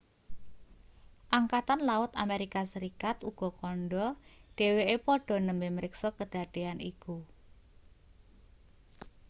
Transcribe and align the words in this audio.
angkatan 1.39 1.79
laut 1.89 2.09
amerika 2.23 2.61
serikat 2.73 3.15
uga 3.29 3.49
kandha 3.61 4.07
dheweke 4.57 4.97
padha 5.05 5.35
nembe 5.45 5.67
mriksa 5.77 6.09
kedadean 6.17 6.79
iku 6.91 7.17